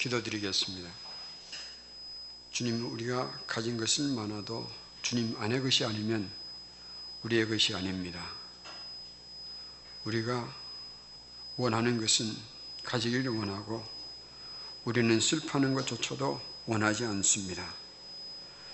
기도드리겠습니다. 0.00 0.90
주님, 2.50 2.90
우리가 2.90 3.30
가진 3.46 3.76
것은 3.76 4.14
많아도 4.14 4.66
주님 5.02 5.36
안의 5.38 5.62
것이 5.62 5.84
아니면 5.84 6.30
우리의 7.22 7.46
것이 7.46 7.74
아닙니다. 7.74 8.26
우리가 10.04 10.50
원하는 11.58 12.00
것은 12.00 12.34
가지기를 12.82 13.28
원하고 13.28 13.84
우리는 14.86 15.20
슬퍼하는 15.20 15.74
것조차도 15.74 16.40
원하지 16.64 17.04
않습니다. 17.04 17.74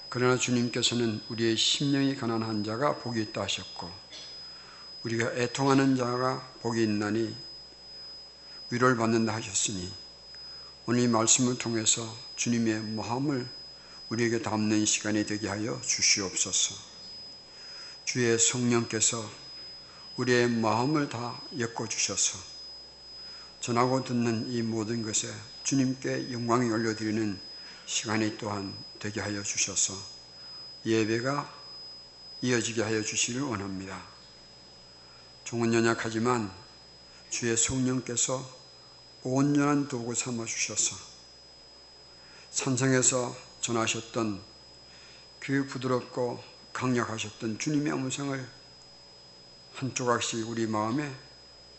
그러나 0.09 0.39
주님께서는 0.39 1.21
우리의 1.29 1.57
심령이 1.57 2.15
가난한 2.15 2.63
자가 2.63 2.99
복이 2.99 3.21
있다 3.23 3.43
하셨고 3.43 3.91
우리가 5.03 5.33
애통하는 5.33 5.97
자가 5.97 6.53
복이 6.63 6.85
있나니 6.85 7.35
위로를 8.71 8.97
받는다 8.97 9.35
하셨으니 9.35 10.06
오늘 10.89 11.01
이 11.01 11.09
말씀을 11.09 11.59
통해서 11.59 12.17
주님의 12.37 12.81
마음을 12.81 13.45
우리에게 14.09 14.41
담는 14.41 14.87
시간이 14.87 15.27
되게 15.27 15.49
하여 15.49 15.81
주시옵소서. 15.81 16.77
주의 18.05 18.39
성령께서 18.39 19.29
우리의 20.17 20.49
마음을 20.49 21.09
다 21.09 21.43
엮어 21.59 21.89
주셔서 21.89 22.39
전하고 23.59 24.05
듣는 24.05 24.49
이 24.53 24.63
모든 24.63 25.03
것에 25.03 25.29
주님께 25.65 26.31
영광이 26.31 26.71
올려드리는 26.71 27.37
시간이 27.87 28.39
또한 28.39 28.73
되게 29.01 29.21
하여 29.21 29.43
주셔서 29.43 29.93
예배가 30.85 31.53
이어지게 32.43 32.83
하여 32.85 33.03
주시기를 33.03 33.43
원합니다. 33.43 34.05
종은 35.43 35.75
연약하지만 35.75 36.49
주의 37.29 37.57
성령께서 37.57 38.56
온전한 39.29 39.89
도구 39.89 40.15
삼아 40.15 40.45
주셔서 40.45 40.95
산성에서 42.53 43.37
전하셨던 43.61 44.41
그 45.41 45.67
부드럽고 45.67 46.45
강력하셨던 46.73 47.59
주님의 47.59 47.93
음성을 47.93 48.49
한 49.75 49.95
조각씩 49.97 50.49
우리 50.49 50.69
마음에 50.69 51.13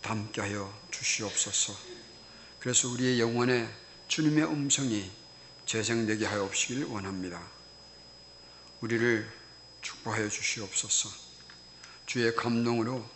담게 0.02 0.42
하여 0.42 0.78
주시옵소서. 0.92 1.74
그래서 2.60 2.90
우리의 2.90 3.22
영혼에 3.22 3.70
주님의 4.10 4.44
음성이 4.44 5.10
재생되게 5.66 6.26
하옵시길 6.26 6.84
원합니다. 6.84 7.42
우리를 8.82 9.26
축복하여 9.82 10.28
주시옵소서. 10.28 11.10
주의 12.06 12.36
감동으로 12.36 13.10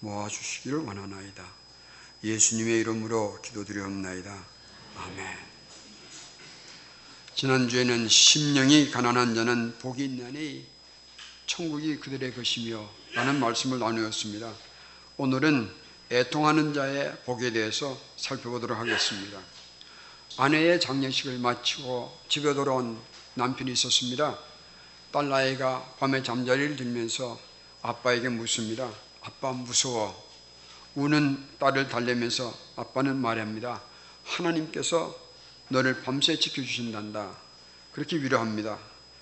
모아 0.00 0.28
주시기를 0.28 0.78
원하나이다. 0.78 1.65
예수님의 2.26 2.80
이름으로 2.80 3.40
기도드리옵나이다. 3.40 4.46
아멘. 4.96 5.38
지난주에는 7.36 8.08
심령이 8.08 8.90
가난한 8.90 9.36
자는 9.36 9.78
복이 9.78 10.04
있나니 10.06 10.66
천국이 11.46 11.98
그들의 11.98 12.34
것이며 12.34 12.90
라는 13.14 13.38
말씀을 13.38 13.78
나누었습니다. 13.78 14.52
오늘은 15.18 15.70
애통하는 16.10 16.74
자의 16.74 17.16
복에 17.24 17.52
대해서 17.52 17.96
살펴보도록 18.16 18.76
하겠습니다. 18.76 19.38
아내의 20.36 20.80
장례식을 20.80 21.38
마치고 21.38 22.22
집에 22.28 22.54
돌아온 22.54 23.00
남편이 23.34 23.70
있었습니다. 23.70 24.36
딸 25.12 25.32
아이가 25.32 25.94
밤에 26.00 26.24
잠자리를 26.24 26.74
들면서 26.74 27.38
아빠에게 27.82 28.30
묻습니다. 28.30 28.90
아빠 29.22 29.52
무서워. 29.52 30.25
우는 30.96 31.46
딸을 31.58 31.88
달래면서 31.88 32.54
아빠는 32.76 33.16
말합니다. 33.16 33.82
하나님께서 34.24 35.14
너를 35.68 36.00
밤새 36.02 36.38
지켜주신단다. 36.38 37.36
그렇게 37.92 38.16
위로합니다. 38.16 38.78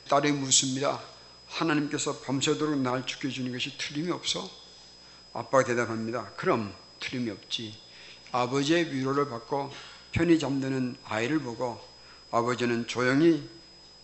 딸이 0.08 0.32
묻습니다. 0.32 1.00
하나님께서 1.48 2.20
밤새도록 2.20 2.78
날 2.78 3.04
지켜주는 3.04 3.50
것이 3.52 3.76
틀림이 3.76 4.12
없어? 4.12 4.48
아빠가 5.32 5.64
대답합니다. 5.64 6.30
그럼 6.36 6.72
틀림이 7.00 7.30
없지. 7.30 7.76
아버지의 8.30 8.92
위로를 8.92 9.28
받고 9.28 9.72
편히 10.12 10.38
잠드는 10.38 10.96
아이를 11.04 11.40
보고 11.40 11.80
아버지는 12.30 12.86
조용히 12.86 13.48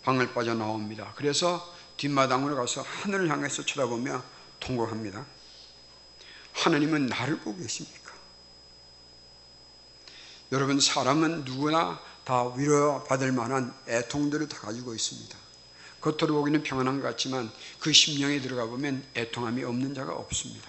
방을 0.03 0.35
빠져나옵니다. 0.35 1.13
그래서 1.15 1.65
뒷마당으로 1.99 2.57
가서 2.57 2.83
하늘을 2.83 3.31
향해서 3.31 3.65
쳐다보며 3.65 4.25
통곡합니다. 4.59 5.25
하나님은 6.61 7.07
나를 7.07 7.39
보고 7.39 7.59
계십니까? 7.59 8.13
여러분, 10.53 10.79
사람은 10.79 11.45
누구나 11.45 11.99
다 12.25 12.53
위로받을 12.55 13.33
만한 13.33 13.75
애통들을 13.89 14.47
다 14.49 14.59
가지고 14.59 14.95
있습니다. 14.95 15.39
겉으로 16.03 16.35
보기는 16.35 16.63
평안한 16.63 17.01
것 17.01 17.09
같지만 17.09 17.51
그 17.79 17.93
심령에 17.93 18.41
들어가 18.41 18.67
보면 18.67 19.03
애통함이 19.17 19.65
없는 19.65 19.95
자가 19.95 20.15
없습니다. 20.15 20.69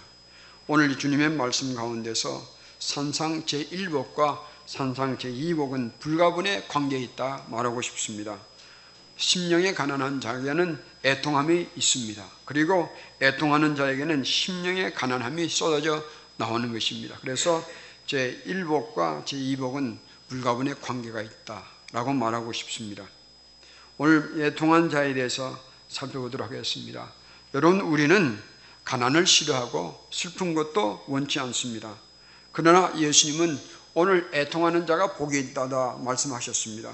오늘 0.68 0.98
주님의 0.98 1.32
말씀 1.32 1.76
가운데서 1.76 2.42
산상 2.80 3.46
제1복과 3.46 4.42
산상 4.66 5.18
제2복은 5.18 6.00
불가분의 6.00 6.70
관계에 6.70 7.00
있다 7.00 7.46
말하고 7.50 7.82
싶습니다. 7.82 8.40
심령에 9.18 9.74
가난한 9.74 10.22
자에게는 10.22 10.91
애통함이 11.04 11.70
있습니다. 11.76 12.24
그리고 12.46 12.96
애통하는 13.22 13.76
자에게는 13.76 14.24
심령의 14.24 14.94
가난함이 14.94 15.50
쏟아져 15.50 16.04
나오는 16.38 16.72
것입니다. 16.72 17.18
그래서 17.22 17.66
제 18.06 18.42
1복과 18.46 19.26
제 19.26 19.38
2복은 19.38 19.98
불가분의 20.28 20.76
관계가 20.82 21.22
있다라고 21.22 22.14
말하고 22.14 22.54
싶습니다. 22.54 23.06
오늘 23.98 24.42
애통한 24.42 24.90
자에 24.90 25.14
대해서 25.14 25.60
살펴보도록 25.90 26.50
하겠습니다. 26.50 27.12
여러분 27.54 27.82
우리는 27.82 28.42
가난을 28.84 29.28
싫어하고 29.28 30.08
슬픈 30.12 30.54
것도 30.54 31.04
원치 31.08 31.40
않습니다. 31.40 31.96
그러나 32.52 32.92
예수님은 32.98 33.60
오늘 33.94 34.30
애통하는 34.34 34.88
자가 34.88 35.16
복이 35.16 35.38
있다다 35.40 35.98
말씀하셨습니다. 36.00 36.94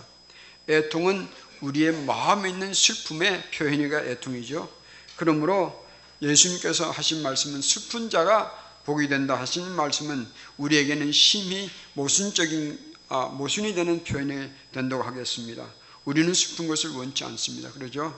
애통은 0.69 1.28
우리의 1.62 2.06
마음에 2.06 2.50
있는 2.50 2.73
슬픔의 2.73 3.51
표현이가 3.51 4.03
애통이죠. 4.06 4.69
그러므로 5.16 5.85
예수님께서 6.22 6.90
하신 6.91 7.23
말씀은 7.23 7.62
슬픈 7.62 8.09
자가 8.09 8.66
복이 8.85 9.09
된다 9.09 9.40
하신 9.40 9.72
말씀은 9.72 10.28
우리에게는 10.57 11.12
심히 11.12 11.69
모순적인 11.94 12.95
아, 13.09 13.25
모순이 13.25 13.73
되는 13.73 14.03
표현이 14.03 14.50
된다고 14.72 15.03
하겠습니다. 15.03 15.66
우리는 16.06 16.34
슬픈 16.34 16.68
것을 16.68 16.91
원치 16.91 17.23
않습니다. 17.23 17.72
그러죠? 17.72 18.18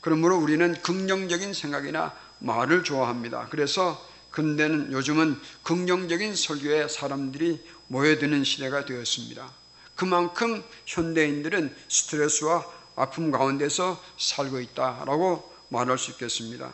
그러므로 0.00 0.38
우리는 0.38 0.74
긍정적인 0.82 1.52
생각이나 1.52 2.14
말을 2.38 2.84
좋아합니다. 2.84 3.48
그래서 3.50 4.06
근대는 4.30 4.92
요즘은 4.92 5.40
긍정적인 5.62 6.36
설교에 6.36 6.88
사람들이 6.88 7.60
모여드는 7.88 8.44
시대가 8.44 8.84
되었습니다. 8.84 9.52
그만큼 9.98 10.62
현대인들은 10.86 11.74
스트레스와 11.88 12.64
아픔 12.94 13.32
가운데서 13.32 14.00
살고 14.16 14.60
있다라고 14.60 15.52
말할 15.70 15.98
수 15.98 16.12
있겠습니다. 16.12 16.72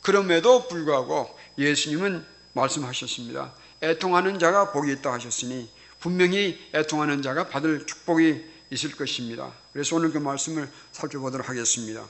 그럼에도 0.00 0.66
불구하고 0.68 1.38
예수님은 1.58 2.24
말씀하셨습니다. 2.54 3.52
애통하는 3.82 4.38
자가 4.38 4.72
복이 4.72 4.90
있다 4.90 5.12
하셨으니 5.12 5.68
분명히 6.00 6.58
애통하는 6.74 7.20
자가 7.20 7.48
받을 7.48 7.86
축복이 7.86 8.42
있을 8.70 8.92
것입니다. 8.92 9.52
그래서 9.74 9.96
오늘 9.96 10.10
그 10.10 10.16
말씀을 10.16 10.66
살펴보도록 10.92 11.50
하겠습니다. 11.50 12.08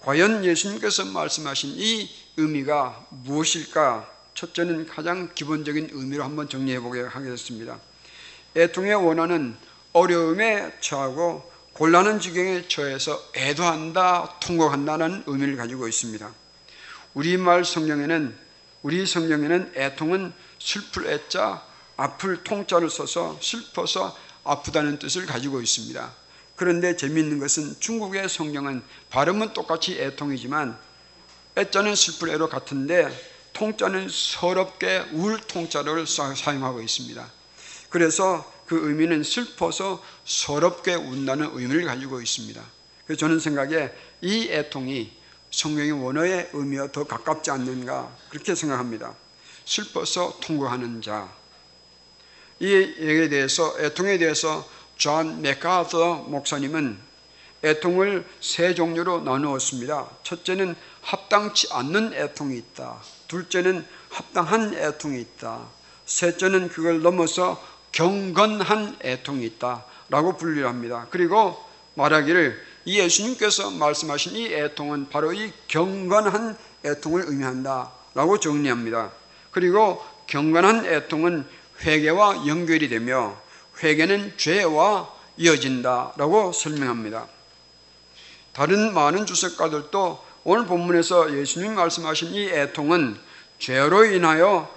과연 0.00 0.44
예수님께서 0.44 1.04
말씀하신 1.04 1.70
이 1.76 2.10
의미가 2.36 3.06
무엇일까? 3.10 4.10
첫째는 4.34 4.86
가장 4.86 5.32
기본적인 5.36 5.90
의미로 5.92 6.24
한번 6.24 6.48
정리해 6.48 6.80
보게 6.80 7.00
하겠습니다. 7.02 7.78
애통의 8.56 8.94
원하는 8.94 9.56
어려움에 9.92 10.72
처하고 10.80 11.50
곤란한 11.72 12.20
지경에 12.20 12.68
처해서 12.68 13.20
애도한다, 13.34 14.38
통곡한다는 14.40 15.24
의미를 15.26 15.56
가지고 15.56 15.88
있습니다. 15.88 16.30
우리말 17.14 17.64
성경에는 17.64 18.36
우리 18.82 19.06
성경에는 19.06 19.72
애통은 19.74 20.32
슬플 20.58 21.06
애자, 21.06 21.62
아플 21.96 22.44
통자를 22.44 22.90
써서 22.90 23.38
슬퍼서 23.40 24.16
아프다는 24.44 24.98
뜻을 24.98 25.26
가지고 25.26 25.60
있습니다. 25.60 26.12
그런데 26.54 26.96
재미있는 26.96 27.38
것은 27.40 27.80
중국의 27.80 28.28
성경은 28.28 28.82
발음은 29.10 29.54
똑같이 29.54 29.98
애통이지만 30.00 30.78
애자는 31.56 31.94
슬플 31.94 32.28
애로 32.30 32.48
같은데 32.48 33.08
통자는 33.54 34.08
서럽게 34.10 35.06
울 35.12 35.38
통자를 35.40 36.06
사용하고 36.06 36.80
있습니다. 36.80 37.30
그래서 37.88 38.50
그 38.70 38.88
의미는 38.88 39.24
슬퍼서 39.24 40.00
서럽게 40.24 40.94
운다는 40.94 41.50
의미를 41.54 41.86
가지고 41.86 42.22
있습니다. 42.22 42.62
그래서 43.04 43.18
저는 43.18 43.40
생각에 43.40 43.90
이 44.20 44.46
애통이 44.48 45.10
성경의 45.50 45.90
원어의 45.90 46.50
의미와 46.52 46.92
더 46.92 47.02
가깝지 47.02 47.50
않는가 47.50 48.16
그렇게 48.28 48.54
생각합니다. 48.54 49.16
슬퍼서 49.64 50.38
통곡하는 50.40 51.02
자. 51.02 51.34
이 52.60 52.68
얘기에 52.72 53.28
대해서 53.28 53.74
애통에 53.80 54.18
대해서 54.18 54.64
존 54.96 55.42
맥아더 55.42 56.26
목사님은 56.28 56.96
애통을 57.64 58.24
세 58.40 58.76
종류로 58.76 59.22
나누었습니다. 59.22 60.08
첫째는 60.22 60.76
합당치 61.02 61.66
않는 61.72 62.14
애통이 62.14 62.56
있다. 62.56 63.02
둘째는 63.26 63.84
합당한 64.10 64.72
애통이 64.74 65.20
있다. 65.22 65.66
셋째는 66.06 66.68
그걸 66.68 67.02
넘어서 67.02 67.79
경건한 68.00 68.96
애통이 69.04 69.44
있다. 69.44 69.84
라고 70.08 70.34
분류를 70.38 70.66
합니다. 70.66 71.06
그리고 71.10 71.62
말하기를 71.96 72.58
이 72.86 72.98
예수님께서 72.98 73.70
말씀하신 73.72 74.36
이 74.36 74.54
애통은 74.54 75.10
바로 75.10 75.34
이 75.34 75.52
경건한 75.68 76.56
애통을 76.82 77.24
의미한다. 77.26 77.92
라고 78.14 78.40
정리합니다. 78.40 79.10
그리고 79.50 80.02
경건한 80.28 80.86
애통은 80.86 81.46
회개와 81.82 82.46
연결이 82.46 82.88
되며 82.88 83.36
회개는 83.82 84.32
죄와 84.38 85.12
이어진다. 85.36 86.14
라고 86.16 86.52
설명합니다. 86.52 87.26
다른 88.54 88.94
많은 88.94 89.26
주석가들도 89.26 90.24
오늘 90.44 90.64
본문에서 90.64 91.38
예수님 91.38 91.74
말씀하신 91.74 92.32
이 92.32 92.48
애통은 92.48 93.18
죄로 93.58 94.06
인하여 94.06 94.74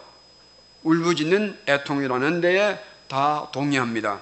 울부짖는 0.84 1.62
애통이라는 1.70 2.42
데에 2.42 2.93
다 3.14 3.48
동의합니다. 3.52 4.22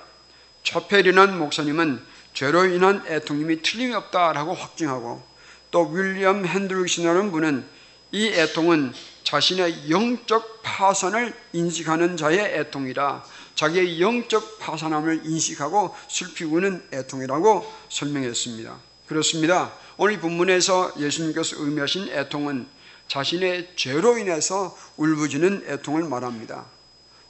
차페리난 0.63 1.39
목사님은 1.39 2.03
죄로 2.33 2.65
인한 2.65 3.01
애통임이 3.07 3.61
틀림이 3.61 3.93
없다라고 3.93 4.53
확증하고 4.53 5.23
또 5.71 5.87
윌리엄 5.87 6.45
핸드릭슨이라는 6.45 7.31
분은 7.31 7.65
이 8.11 8.27
애통은 8.27 8.91
자신의 9.23 9.89
영적 9.89 10.61
파산을 10.63 11.33
인식하는 11.53 12.17
자의 12.17 12.39
애통이라 12.39 13.23
자기의 13.55 14.01
영적 14.01 14.59
파산함을 14.59 15.21
인식하고 15.23 15.95
슬피 16.09 16.43
우는 16.43 16.85
애통이라고 16.91 17.73
설명했습니다. 17.87 18.75
그렇습니다. 19.07 19.71
오늘 19.95 20.19
본문에서 20.19 20.95
예수님께서 20.99 21.63
의미하신 21.63 22.09
애통은 22.09 22.67
자신의 23.07 23.71
죄로 23.77 24.17
인해서 24.17 24.77
울부짖는 24.97 25.63
애통을 25.69 26.03
말합니다. 26.03 26.65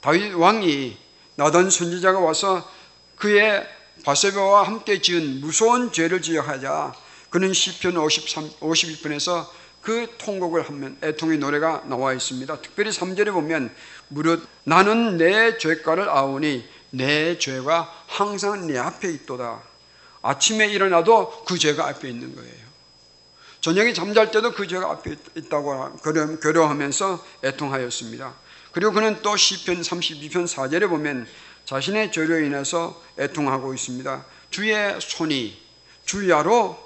다윗 0.00 0.34
왕이 0.34 1.11
나단 1.36 1.70
선지자가 1.70 2.20
와서 2.20 2.68
그의 3.16 3.66
바세바와 4.04 4.66
함께 4.66 5.00
지은 5.00 5.40
무서운 5.40 5.92
죄를 5.92 6.22
지적하자 6.22 6.94
그는 7.30 7.52
시편 7.52 7.96
53, 7.96 8.50
51편에서 8.60 9.46
그 9.80 10.06
통곡을 10.18 10.68
하면 10.68 10.96
애통의 11.02 11.38
노래가 11.38 11.82
나와 11.86 12.12
있습니다. 12.12 12.60
특별히 12.60 12.90
3절에 12.90 13.32
보면 13.32 13.74
무릇 14.08 14.46
나는 14.64 15.16
내 15.16 15.58
죄가를 15.58 16.08
아오니 16.08 16.64
내 16.90 17.38
죄가 17.38 17.92
항상 18.06 18.66
내 18.66 18.78
앞에 18.78 19.10
있도다. 19.10 19.62
아침에 20.22 20.68
일어나도 20.68 21.44
그 21.44 21.58
죄가 21.58 21.88
앞에 21.88 22.08
있는 22.08 22.34
거예요. 22.34 22.62
저녁에 23.60 23.92
잠잘 23.92 24.30
때도 24.30 24.52
그 24.52 24.66
죄가 24.66 24.90
앞에 24.90 25.16
있다고 25.36 25.96
괴로워하면서 26.42 27.24
애통하였습니다. 27.44 28.34
그리고 28.72 28.92
그는 28.92 29.20
또 29.22 29.36
시편 29.36 29.82
32편 29.82 30.46
4절에 30.46 30.88
보면 30.88 31.26
자신의 31.64 32.10
죄로 32.10 32.40
인해서 32.40 33.00
애통하고 33.18 33.74
있습니다. 33.74 34.24
주의 34.50 34.98
손이 35.00 35.56
주야로 36.04 36.78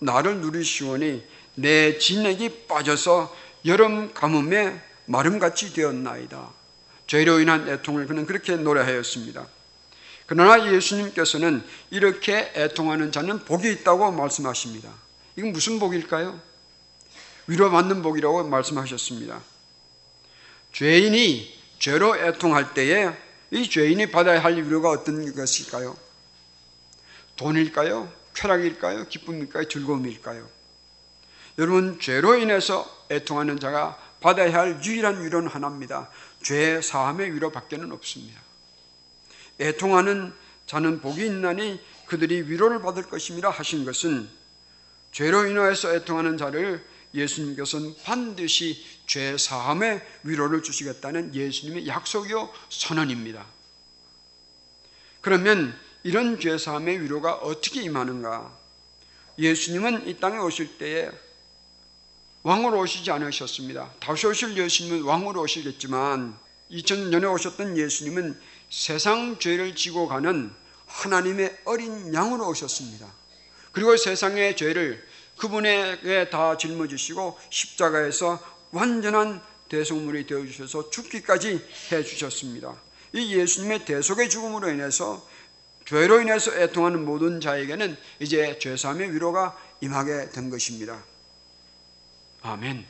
나를 0.00 0.38
누리시오니 0.38 1.22
내 1.56 1.98
진액이 1.98 2.66
빠져서 2.66 3.34
여름 3.66 4.12
가뭄에 4.12 4.80
마름같이 5.06 5.72
되었나이다. 5.72 6.50
죄로 7.06 7.40
인한 7.40 7.68
애통을 7.68 8.06
그는 8.06 8.26
그렇게 8.26 8.56
노래하였습니다. 8.56 9.46
그러나 10.26 10.72
예수님께서는 10.72 11.62
이렇게 11.90 12.52
애통하는 12.56 13.12
자는 13.12 13.40
복이 13.44 13.70
있다고 13.70 14.10
말씀하십니다. 14.12 14.90
이건 15.36 15.52
무슨 15.52 15.78
복일까요? 15.78 16.40
위로받는 17.46 18.02
복이라고 18.02 18.44
말씀하셨습니다. 18.44 19.40
죄인이 20.74 21.54
죄로 21.78 22.16
애통할 22.16 22.74
때에 22.74 23.10
이 23.52 23.70
죄인이 23.70 24.10
받아야 24.10 24.42
할 24.42 24.56
위로가 24.56 24.90
어떤 24.90 25.32
것일까요? 25.32 25.96
돈일까요? 27.36 28.12
쾌락일까요? 28.34 29.06
기쁨일까요? 29.06 29.68
즐거움일까요? 29.68 30.48
여러분, 31.58 32.00
죄로 32.00 32.36
인해서 32.36 33.06
애통하는 33.08 33.60
자가 33.60 33.96
받아야 34.20 34.52
할 34.52 34.82
유일한 34.84 35.24
위로는 35.24 35.48
하나입니다. 35.48 36.10
죄 36.42 36.80
사함의 36.80 37.32
위로밖에는 37.34 37.92
없습니다. 37.92 38.40
애통하는 39.60 40.32
자는 40.66 41.00
복이 41.00 41.24
있나니 41.24 41.80
그들이 42.06 42.50
위로를 42.50 42.82
받을 42.82 43.04
것입니다 43.04 43.48
하신 43.48 43.84
것은 43.84 44.28
죄로 45.12 45.46
인하여서 45.46 45.94
애통하는 45.94 46.36
자를 46.36 46.84
예수님께서는 47.14 47.94
반드시 48.02 48.84
죄 49.06 49.36
사함의 49.36 50.04
위로를 50.22 50.62
주시겠다는 50.62 51.34
예수님의 51.34 51.86
약속이요 51.86 52.50
선언입니다. 52.68 53.46
그러면 55.20 55.78
이런 56.02 56.38
죄 56.38 56.58
사함의 56.58 57.02
위로가 57.02 57.34
어떻게 57.34 57.82
임하는가? 57.82 58.56
예수님은 59.38 60.06
이 60.06 60.16
땅에 60.18 60.38
오실 60.38 60.78
때에 60.78 61.10
왕으로 62.42 62.80
오시지 62.80 63.10
않으셨습니다. 63.10 63.90
다시 64.00 64.26
오실 64.26 64.56
예수님은 64.56 65.02
왕으로 65.02 65.40
오시겠지만 65.42 66.38
2000년에 66.70 67.32
오셨던 67.32 67.78
예수님은 67.78 68.38
세상 68.68 69.38
죄를 69.38 69.74
지고 69.74 70.08
가는 70.08 70.52
하나님의 70.86 71.60
어린 71.64 72.12
양으로 72.12 72.48
오셨습니다. 72.48 73.10
그리고 73.72 73.96
세상의 73.96 74.56
죄를 74.56 75.06
그분에게 75.38 76.30
다 76.30 76.56
짊어지시고 76.56 77.38
십자가에서 77.50 78.53
완전한 78.74 79.40
대속물이 79.68 80.26
되어 80.26 80.44
주셔서 80.44 80.90
죽기까지 80.90 81.64
해 81.92 82.02
주셨습니다. 82.02 82.74
이 83.12 83.34
예수님의 83.36 83.84
대속의 83.84 84.28
죽음으로 84.28 84.68
인해서 84.70 85.26
죄로 85.86 86.20
인해서 86.20 86.52
애통하는 86.52 87.04
모든 87.04 87.40
자에게는 87.40 87.96
이제 88.18 88.58
죄사함의 88.58 89.14
위로가 89.14 89.56
임하게 89.80 90.30
된 90.30 90.50
것입니다. 90.50 91.04
아멘. 92.42 92.84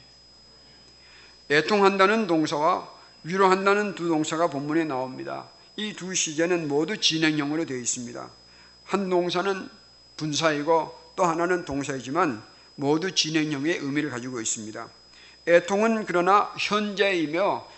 애통한다는 1.50 2.26
동사와 2.26 2.90
위로한다는 3.24 3.94
두 3.94 4.08
동사가 4.08 4.48
본문에 4.48 4.84
나옵니다. 4.84 5.48
이 5.76 5.92
두 5.92 6.14
시제는 6.14 6.68
모두 6.68 6.98
진행형으로 6.98 7.66
되어 7.66 7.76
있습니다. 7.76 8.30
한 8.84 9.10
동사는 9.10 9.68
분사이고 10.16 11.12
또 11.16 11.24
하나는 11.24 11.64
동사이지만 11.64 12.42
모두 12.76 13.12
진행형의 13.14 13.78
의미를 13.78 14.10
가지고 14.10 14.40
있습니다. 14.40 14.88
애통은 15.46 16.06
그러나 16.06 16.52
현재이며 16.58 17.68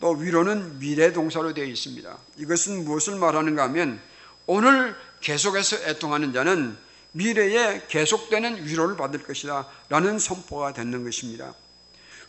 또 0.00 0.10
위로는 0.10 0.78
미래 0.78 1.12
동사로 1.12 1.54
되어 1.54 1.64
있습니다. 1.64 2.18
이것은 2.36 2.84
무엇을 2.84 3.16
말하는가 3.16 3.62
하면 3.64 4.00
오늘 4.46 4.94
계속해서 5.20 5.88
애통하는 5.88 6.32
자는 6.32 6.76
미래에 7.12 7.82
계속되는 7.88 8.66
위로를 8.66 8.96
받을 8.96 9.22
것이다 9.22 9.68
라는 9.88 10.18
선포가 10.18 10.72
되는 10.72 11.04
것입니다. 11.04 11.54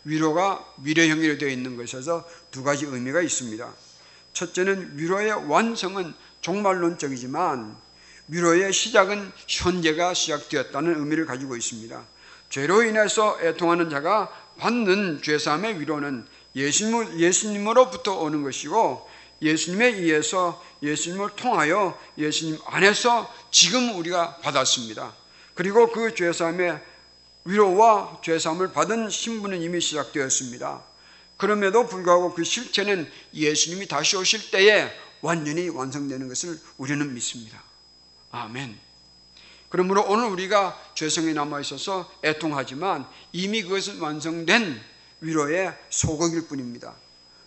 위로가 0.06 0.74
미래형으로 0.78 1.38
되어 1.40 1.50
있는 1.50 1.76
것에서 1.76 2.26
두 2.52 2.64
가지 2.64 2.86
의미가 2.86 3.22
있습니다. 3.22 3.74
첫째는 4.34 4.98
위로의 4.98 5.32
완성은 5.50 6.14
종말론적이지만 6.42 7.76
위로의 8.28 8.72
시작은 8.72 9.32
현재가 9.48 10.14
시작되었다는 10.14 11.00
의미를 11.00 11.26
가지고 11.26 11.58
있습니다. 11.58 12.06
죄로 12.50 12.84
인해서 12.84 13.38
애통하는 13.42 13.90
자가 13.90 14.32
받는 14.58 15.22
죄사함의 15.22 15.80
위로는 15.80 16.26
예수님, 16.56 17.20
예수님으로부터 17.20 18.20
오는 18.20 18.44
것이고 18.44 19.10
예수님에 19.42 19.88
의해서 19.88 20.64
예수님을 20.82 21.32
통하여 21.36 22.00
예수님 22.18 22.58
안에서 22.66 23.34
지금 23.52 23.98
우리가 23.98 24.38
받았습니다. 24.38 25.14
그리고 25.54 25.92
그 25.92 26.16
죄사함의 26.16 26.82
위로와 27.46 28.22
죄사함을 28.24 28.74
받은 28.74 29.10
신분은 29.10 29.62
이미 29.62 29.80
시작되었습니다. 29.82 30.84
그럼에도 31.38 31.86
불구하고 31.88 32.34
그 32.34 32.44
실체는 32.44 33.10
예수님이 33.34 33.88
다시 33.88 34.16
오실 34.16 34.52
때에 34.52 34.90
완전히 35.22 35.70
완성되는 35.70 36.28
것을 36.28 36.60
우리는 36.78 37.14
믿습니다. 37.14 37.62
아멘. 38.32 38.85
그러므로 39.70 40.04
오늘 40.08 40.26
우리가 40.26 40.80
죄성이 40.96 41.34
남아 41.34 41.62
있어서 41.62 42.10
애통하지만 42.24 43.08
이미 43.32 43.64
그것은 43.64 44.00
완성된 44.00 44.82
위로의 45.22 45.74
소극일 45.90 46.48
뿐입니다. 46.48 46.94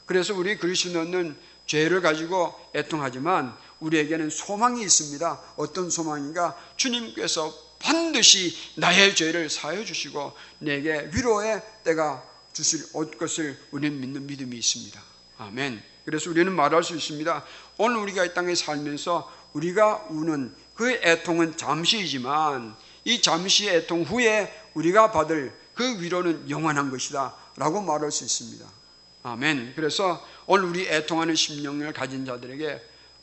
그래서 0.06 0.34
우리 0.34 0.56
그리스도는 0.58 1.36
죄를 1.66 2.00
가지고 2.00 2.54
애통하지만 2.74 3.54
우리에게는 3.80 4.30
소망이 4.30 4.82
있습니다. 4.82 5.40
어떤 5.56 5.90
소망인가? 5.90 6.56
주님께서 6.76 7.54
반드시 7.78 8.56
나의 8.76 9.14
죄를 9.14 9.48
사해 9.50 9.84
주시고 9.84 10.32
내게 10.58 11.10
위로의 11.14 11.62
때가 11.84 12.24
주실 12.52 12.90
것을 13.18 13.56
우리는 13.70 14.00
믿는 14.00 14.26
믿음이 14.26 14.56
있습니다. 14.56 15.00
아멘. 15.38 15.82
그래서 16.04 16.30
우리는 16.30 16.52
말할 16.52 16.82
수 16.82 16.96
있습니다. 16.96 17.44
오늘 17.76 17.98
우리가 17.98 18.24
이 18.24 18.34
땅에 18.34 18.54
살면서 18.54 19.30
우리가 19.52 20.06
우는 20.08 20.54
그 20.78 20.92
애통은 20.92 21.56
잠시이지만 21.56 22.76
이 23.02 23.20
잠시의 23.20 23.78
애통 23.78 24.04
후에 24.04 24.54
우리가 24.74 25.10
받을 25.10 25.52
그 25.74 26.00
위로는 26.00 26.48
영원한 26.48 26.88
것이다 26.92 27.34
라고 27.56 27.82
말할 27.82 28.12
수 28.12 28.22
있습니다. 28.22 28.64
아멘. 29.24 29.72
그래서 29.74 30.24
오늘 30.46 30.66
우리 30.66 30.88
애통하는 30.88 31.34
심령을 31.34 31.92
가진 31.92 32.24
자들에게 32.24 32.80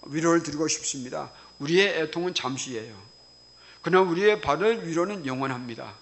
위로를 0.08 0.44
드리고 0.44 0.68
싶습니다. 0.68 1.32
우리의 1.60 2.02
애통은 2.02 2.34
잠시예요. 2.34 2.94
그러나 3.82 4.10
우리의 4.12 4.42
받을 4.42 4.86
위로는 4.86 5.26
영원합니다. 5.26 5.94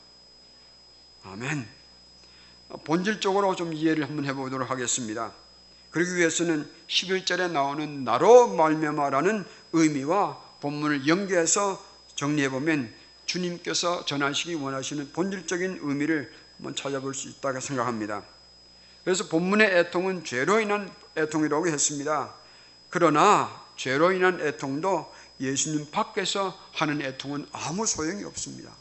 아멘. 1.22 1.70
본질적으로 2.84 3.56
좀 3.56 3.74
이해를 3.74 4.06
한번 4.06 4.26
해보도록 4.26 4.72
하겠습니다. 4.72 5.32
그러기 5.92 6.16
위해서는 6.16 6.68
11절에 6.88 7.52
나오는 7.52 8.04
나로 8.04 8.56
말미암아라는 8.56 9.46
의미와 9.74 10.43
본문을 10.63 11.08
연계해서 11.08 11.84
정리해 12.15 12.50
보면 12.50 12.93
주님께서 13.25 14.05
전하시기 14.05 14.55
원하시는 14.55 15.12
본질적인 15.12 15.79
의미를 15.82 16.32
한번 16.55 16.74
찾아볼 16.74 17.13
수 17.13 17.27
있다고 17.27 17.60
생각합니다. 17.60 18.24
그래서 19.03 19.27
본문의 19.27 19.77
애통은 19.77 20.24
죄로 20.24 20.62
인한 20.62 20.89
애통이라고 21.17 21.67
했습니다. 21.67 22.34
그러나 22.89 23.62
죄로 23.75 24.13
인한 24.13 24.39
애통도 24.39 25.13
예수님 25.41 25.91
밖에서 25.91 26.58
하는 26.72 27.01
애통은 27.01 27.46
아무 27.51 27.86
소용이 27.86 28.24
없습니다. 28.24 28.72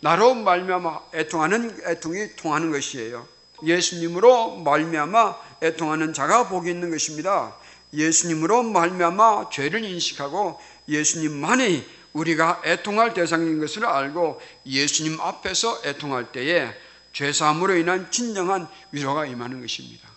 나로 0.00 0.34
말미암아 0.34 1.00
애통하는 1.14 1.80
애통이 1.86 2.36
통하는 2.36 2.70
것이에요. 2.70 3.26
예수님으로 3.64 4.56
말미암아 4.56 5.36
애통하는 5.62 6.12
자가 6.12 6.48
복이 6.48 6.68
있는 6.68 6.90
것입니다. 6.90 7.56
예수님으로 7.94 8.64
말미암아 8.64 9.48
죄를 9.50 9.82
인식하고 9.84 10.60
예수님만이 10.88 11.86
우리가 12.12 12.62
애통할 12.64 13.14
대상인 13.14 13.60
것을 13.60 13.84
알고 13.84 14.40
예수님 14.66 15.20
앞에서 15.20 15.82
애통할 15.84 16.32
때에 16.32 16.74
죄사함으로 17.12 17.76
인한 17.76 18.10
진정한 18.10 18.68
위로가 18.92 19.26
임하는 19.26 19.60
것입니다. 19.60 20.08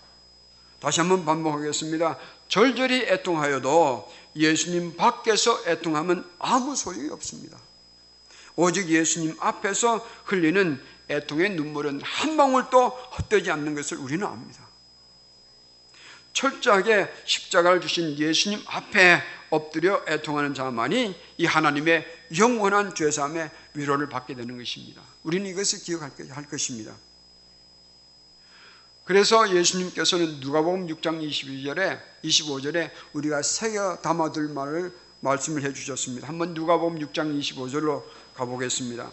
다시 0.79 0.99
한번 0.99 1.25
반복하겠습니다. 1.25 2.17
절절히 2.47 3.03
애통하여도 3.03 4.11
예수님 4.35 4.95
밖에서 4.95 5.61
애통하면 5.67 6.29
아무 6.39 6.75
소용이 6.75 7.09
없습니다. 7.09 7.57
오직 8.55 8.89
예수님 8.89 9.35
앞에서 9.39 10.05
흘리는 10.25 10.81
애통의 11.09 11.51
눈물은 11.51 12.01
한 12.01 12.37
방울도 12.37 12.89
헛되지 12.89 13.51
않는 13.51 13.75
것을 13.75 13.97
우리는 13.97 14.25
압니다. 14.25 14.70
철저하게 16.33 17.11
십자가를 17.25 17.81
주신 17.81 18.17
예수님 18.17 18.61
앞에 18.65 19.21
엎드려 19.49 20.03
애통하는 20.07 20.53
자만이 20.53 21.15
이 21.37 21.45
하나님의 21.45 22.05
영원한 22.37 22.95
죄사함의 22.95 23.51
위로를 23.73 24.07
받게 24.09 24.35
되는 24.35 24.57
것입니다. 24.57 25.01
우리는 25.23 25.49
이것을 25.49 25.79
기억할 25.79 26.11
것입니다. 26.49 26.95
그래서 29.03 29.53
예수님께서는 29.53 30.39
누가복음 30.39 30.87
6장 30.87 31.27
22절에 31.27 31.99
25절에 32.23 32.91
우리가 33.13 33.41
새겨 33.41 33.97
담아둘 34.01 34.49
말을 34.49 34.95
말씀을 35.19 35.63
해 35.63 35.73
주셨습니다. 35.73 36.27
한번 36.27 36.53
누가복음 36.53 36.99
6장 36.99 37.37
25절로 37.39 38.03
가보겠습니다. 38.35 39.11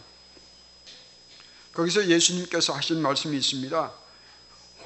거기서 1.72 2.06
예수님께서 2.06 2.72
하신 2.74 3.02
말씀이 3.02 3.36
있습니다. 3.36 3.92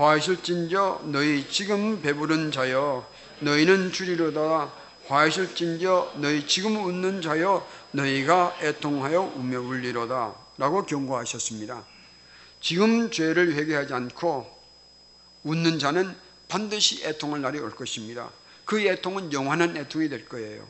화이실진저 0.02 1.02
너희 1.04 1.48
지금 1.48 2.02
배부른 2.02 2.50
자여 2.50 3.08
너희는 3.38 3.92
주리로다 3.92 4.72
화이실진저 5.06 6.14
너희 6.16 6.44
지금 6.44 6.84
웃는 6.84 7.22
자여 7.22 7.64
너희가 7.92 8.58
애통하여 8.60 9.34
우며 9.36 9.60
울리로다 9.60 10.34
라고 10.58 10.84
경고하셨습니다. 10.86 11.84
지금 12.60 13.12
죄를 13.12 13.54
회개하지 13.54 13.94
않고 13.94 14.50
웃는 15.44 15.78
자는 15.78 16.16
반드시 16.48 17.04
애통할 17.04 17.40
날이 17.40 17.60
올 17.60 17.70
것입니다. 17.70 18.30
그 18.64 18.80
애통은 18.80 19.32
영원한 19.32 19.76
애통이 19.76 20.08
될 20.08 20.28
거예요. 20.28 20.66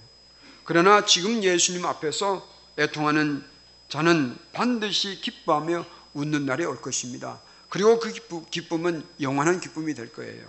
그러나 0.65 1.07
지금 1.07 1.43
예수님 1.43 1.87
앞에서 1.87 2.47
애통하는 2.79 3.43
자는 3.89 4.37
반드시 4.53 5.23
기뻐하며 5.23 5.87
웃는 6.13 6.45
날이 6.45 6.67
올 6.67 6.83
것입니다. 6.83 7.41
그리고 7.73 7.99
그 7.99 8.13
기쁨은 8.51 9.03
영원한 9.23 9.59
기쁨이 9.59 9.95
될 9.95 10.13
거예요. 10.13 10.47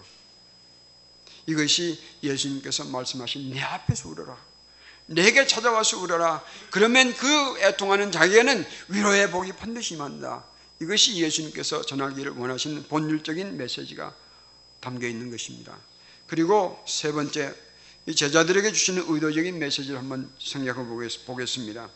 이것이 1.46 1.98
예수님께서 2.22 2.84
말씀하신 2.84 3.50
내 3.50 3.62
앞에서 3.62 4.10
울어라. 4.10 4.38
내게 5.06 5.48
찾아와서 5.48 6.02
울어라. 6.02 6.44
그러면 6.70 7.14
그 7.14 7.62
애통하는 7.62 8.12
자에게는 8.12 8.66
위로의 8.90 9.32
복이 9.32 9.54
반드시 9.54 9.94
임한다. 9.94 10.44
이것이 10.82 11.16
예수님께서 11.16 11.84
전하기를 11.84 12.34
원하시는 12.34 12.90
본질적인 12.90 13.56
메시지가 13.56 14.14
담겨 14.82 15.08
있는 15.08 15.32
것입니다. 15.32 15.78
그리고 16.28 16.84
세 16.86 17.14
번째, 17.14 17.56
이 18.06 18.14
제자들에게 18.14 18.70
주시는 18.74 19.06
의도적인 19.08 19.60
메시지를 19.60 19.98
한번 19.98 20.30
생각해 20.42 20.86
보겠습니다. 21.26 21.90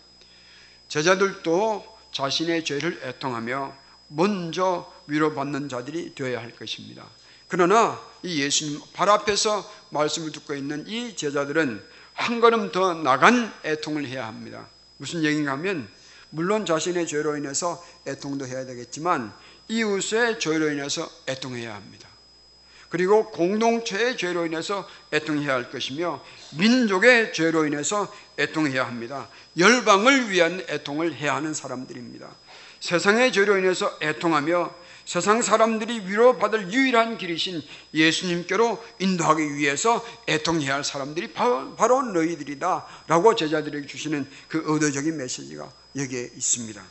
제자들도 0.87 1.97
자신의 2.13 2.63
죄를 2.63 3.01
애통하며 3.03 3.86
먼저 4.07 4.91
위로받는 5.07 5.69
자들이 5.69 6.15
되어야 6.15 6.39
할 6.39 6.51
것입니다. 6.51 7.05
그러나 7.47 7.99
이 8.23 8.41
예수님 8.41 8.81
발 8.93 9.09
앞에서 9.09 9.69
말씀을 9.89 10.31
듣고 10.31 10.53
있는 10.53 10.85
이 10.87 11.15
제자들은 11.15 11.81
한 12.13 12.41
걸음 12.41 12.71
더 12.71 12.93
나간 12.93 13.53
애통을 13.63 14.07
해야 14.07 14.27
합니다. 14.27 14.67
무슨 14.97 15.23
얘기인가 15.23 15.51
하면 15.53 15.87
물론 16.29 16.65
자신의 16.65 17.07
죄로 17.07 17.37
인해서 17.37 17.83
애통도 18.05 18.47
해야 18.47 18.65
되겠지만 18.65 19.33
이웃의 19.69 20.39
죄로 20.39 20.71
인해서 20.71 21.09
애통해야 21.27 21.73
합니다. 21.73 22.07
그리고 22.89 23.29
공동체의 23.31 24.17
죄로 24.17 24.45
인해서 24.45 24.87
애통해야 25.13 25.53
할 25.53 25.69
것이며 25.69 26.23
민족의 26.57 27.33
죄로 27.33 27.65
인해서 27.65 28.11
애통해야 28.37 28.85
합니다. 28.85 29.27
열방을 29.57 30.29
위한 30.29 30.63
애통을 30.69 31.13
해야 31.13 31.35
하는 31.35 31.53
사람들입니다. 31.53 32.29
세상의 32.79 33.31
죄로 33.31 33.57
인해서 33.57 33.97
애통하며 34.01 34.87
세상 35.05 35.41
사람들이 35.41 36.01
위로받을 36.01 36.73
유일한 36.73 37.17
길이신 37.17 37.61
예수님께로 37.93 38.83
인도하기 38.99 39.55
위해서 39.55 40.05
애통해야 40.27 40.75
할 40.75 40.83
사람들이 40.83 41.31
바로, 41.31 42.01
너희들이다 42.01 42.85
라고 43.07 43.33
제자들에게 43.33 43.87
주시는 43.87 44.29
그 44.49 44.63
의도적인 44.65 45.15
메시지가 45.15 45.71
여기에 45.95 46.31
있습니다. 46.35 46.83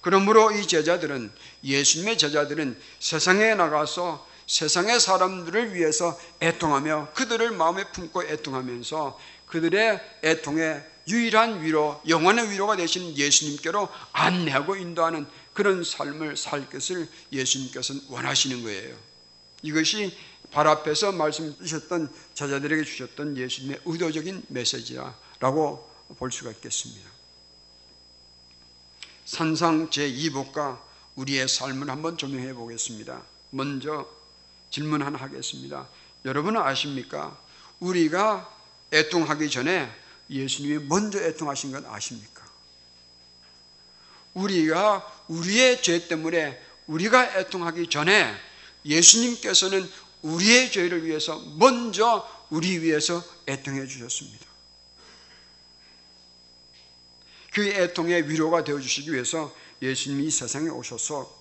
그러므로 0.00 0.50
이 0.50 0.66
제자들은 0.66 1.30
예수님의 1.62 2.16
제자들은 2.16 2.80
세상에 3.00 3.54
나가서 3.54 4.26
세상의 4.46 4.98
사람들을 5.00 5.74
위해서 5.74 6.18
애통하며 6.40 7.08
그들을 7.14 7.50
마음에 7.50 7.84
품고 7.90 8.22
애통하면서 8.22 9.18
그들의 9.46 10.00
애통에 10.24 10.82
유일한 11.08 11.62
위로, 11.62 12.00
영원의 12.08 12.50
위로가 12.50 12.76
되신 12.76 13.16
예수님께로 13.16 13.88
안내하고 14.12 14.76
인도하는 14.76 15.26
그런 15.52 15.84
삶을 15.84 16.36
살 16.36 16.68
것을 16.68 17.08
예수님께서는 17.32 18.02
원하시는 18.08 18.62
거예요. 18.62 18.96
이것이 19.62 20.16
발 20.50 20.66
앞에서 20.66 21.12
말씀 21.12 21.56
주셨던 21.58 22.12
자자들에게 22.34 22.84
주셨던 22.84 23.36
예수님의 23.36 23.80
의도적인 23.84 24.46
메시지라고 24.48 25.90
볼 26.18 26.32
수가 26.32 26.50
있겠습니다. 26.52 27.08
산상 29.24 29.90
제2복과 29.90 30.80
우리의 31.16 31.48
삶을 31.48 31.88
한번 31.88 32.16
조명해 32.16 32.54
보겠습니다. 32.54 33.22
먼저 33.50 34.08
질문 34.70 35.02
하나 35.02 35.18
하겠습니다. 35.18 35.88
여러분은 36.24 36.60
아십니까? 36.60 37.38
우리가 37.80 38.55
애통하기 38.92 39.50
전에 39.50 39.90
예수님이 40.30 40.84
먼저 40.86 41.20
애통하신 41.20 41.72
건 41.72 41.86
아십니까? 41.86 42.44
우리가 44.34 45.24
우리의 45.28 45.82
죄 45.82 46.08
때문에 46.08 46.60
우리가 46.86 47.38
애통하기 47.38 47.88
전에 47.88 48.34
예수님께서는 48.84 49.90
우리의 50.22 50.70
죄를 50.70 51.04
위해서 51.04 51.38
먼저 51.56 52.28
우리 52.50 52.80
위해서 52.80 53.24
애통해 53.46 53.86
주셨습니다. 53.86 54.46
그 57.52 57.66
애통의 57.66 58.28
위로가 58.28 58.64
되어 58.64 58.78
주시기 58.78 59.12
위해서 59.12 59.54
예수님이 59.80 60.30
세상에 60.30 60.68
오셔서 60.68 61.34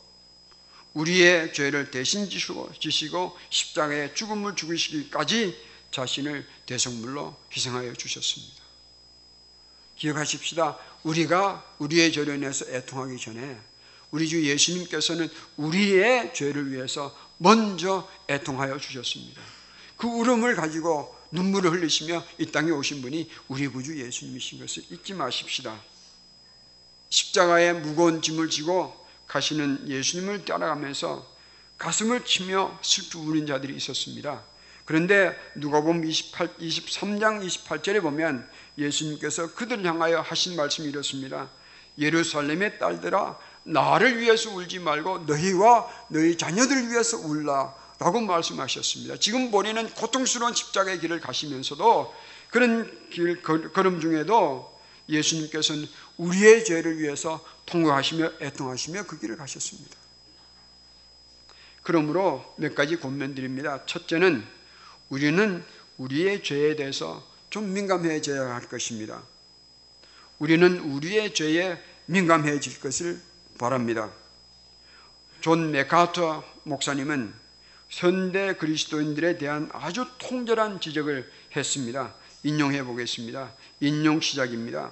우리의 0.93 1.53
죄를 1.53 1.91
대신 1.91 2.29
지시고, 2.29 3.37
십자가에 3.49 4.13
죽음을 4.13 4.55
죽이시기까지 4.55 5.74
자신을 5.91 6.47
대성물로 6.65 7.35
희생하여 7.51 7.93
주셨습니다. 7.93 8.63
기억하십시다. 9.97 10.77
우리가 11.03 11.75
우리의 11.79 12.11
죄로 12.11 12.33
인해서 12.33 12.65
애통하기 12.69 13.17
전에 13.17 13.57
우리 14.11 14.27
주 14.27 14.43
예수님께서는 14.45 15.29
우리의 15.57 16.33
죄를 16.33 16.71
위해서 16.71 17.15
먼저 17.37 18.09
애통하여 18.29 18.77
주셨습니다. 18.77 19.41
그 19.97 20.07
울음을 20.07 20.55
가지고 20.55 21.15
눈물을 21.31 21.71
흘리시며 21.71 22.23
이 22.37 22.45
땅에 22.47 22.71
오신 22.71 23.01
분이 23.01 23.29
우리 23.47 23.67
구주 23.67 23.99
예수님이신 23.99 24.59
것을 24.59 24.83
잊지 24.89 25.13
마십시다. 25.13 25.81
십자가에 27.09 27.73
무거운 27.73 28.21
짐을 28.21 28.49
지고 28.49 29.05
가시는 29.27 29.89
예수님을 29.89 30.45
따라가면서 30.45 31.33
가슴을 31.77 32.23
치며 32.25 32.79
슬프 32.81 33.17
우는 33.19 33.47
자들이 33.47 33.75
있었습니다. 33.75 34.43
그런데 34.85 35.35
누가복음 35.55 36.05
28, 36.05 36.57
23장 36.57 37.45
28절에 37.45 38.01
보면 38.01 38.47
예수님께서 38.77 39.53
그들을 39.55 39.83
향하여 39.83 40.21
하신 40.21 40.55
말씀이 40.55 40.87
이렇습니다. 40.87 41.49
예루살렘의 41.97 42.77
딸들아 42.77 43.37
나를 43.63 44.19
위해서 44.19 44.53
울지 44.53 44.79
말고 44.79 45.19
너희와 45.19 45.89
너희 46.09 46.37
자녀들을 46.37 46.89
위해서 46.89 47.17
울라 47.17 47.73
라고 47.97 48.19
말씀하셨습니다. 48.21 49.17
지금 49.17 49.51
본인은 49.51 49.89
고통스러운 49.91 50.53
십자가의 50.53 50.99
길을 50.99 51.19
가시면서도 51.19 52.13
그런 52.49 53.09
길 53.09 53.41
걸음 53.41 53.99
중에도 53.99 54.75
예수님께서는 55.09 55.87
우리의 56.17 56.65
죄를 56.65 56.99
위해서 56.99 57.43
통과하시며 57.65 58.33
애통하시며 58.41 59.03
그 59.03 59.19
길을 59.19 59.37
가셨습니다. 59.37 59.95
그러므로 61.83 62.53
몇 62.57 62.75
가지 62.75 62.99
권면드립니다. 62.99 63.85
첫째는 63.85 64.45
우리는 65.09 65.63
우리의 65.97 66.43
죄에 66.43 66.75
대해서 66.75 67.25
좀 67.49 67.73
민감해져야 67.73 68.53
할 68.53 68.67
것입니다. 68.67 69.21
우리는 70.39 70.79
우리의 70.79 71.33
죄에 71.33 71.81
민감해질 72.07 72.79
것을 72.79 73.21
바랍니다. 73.57 74.11
존 75.41 75.71
맥아더 75.71 76.43
목사님은 76.63 77.33
현대 77.89 78.55
그리스도인들에 78.55 79.37
대한 79.37 79.69
아주 79.71 80.05
통절한 80.17 80.81
지적을 80.81 81.31
했습니다. 81.55 82.13
인용해 82.43 82.83
보겠습니다. 82.83 83.53
인용 83.79 84.19
시작입니다. 84.19 84.91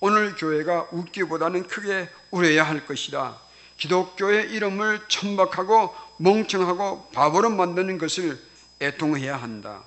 오늘 0.00 0.34
교회가 0.34 0.88
웃기보다는 0.90 1.68
크게 1.68 2.08
울어야 2.30 2.64
할 2.64 2.86
것이다. 2.86 3.40
기독교의 3.76 4.50
이름을 4.52 5.02
천박하고 5.08 5.94
멍청하고 6.18 7.10
바보로 7.12 7.50
만드는 7.50 7.98
것을 7.98 8.38
애통해야 8.84 9.36
한다. 9.36 9.82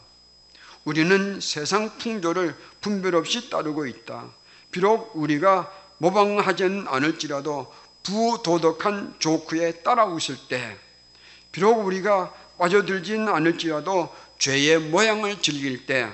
우리는 0.84 1.39
세상 1.42 1.98
풍조를 1.98 2.56
분별 2.82 3.16
없이 3.16 3.50
따르고 3.50 3.86
있다. 3.86 4.30
비록 4.72 5.12
우리가 5.16 5.72
모방하지는 5.98 6.88
않을지라도 6.88 7.74
부도덕한 8.04 9.16
조크에 9.20 9.84
따라 9.84 10.06
웃을 10.06 10.38
때, 10.48 10.77
비록 11.51 11.86
우리가 11.86 12.34
빠져들지는 12.58 13.27
않을지라도 13.27 14.16
죄의 14.39 14.80
모양을 14.80 15.42
즐길 15.42 15.86
때, 15.86 16.08